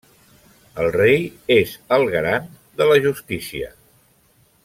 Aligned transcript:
El 0.83 0.87
rei 0.95 1.19
és 1.57 1.75
el 1.99 2.07
garant 2.15 2.49
de 2.81 2.87
la 2.93 2.99
justícia. 3.05 3.73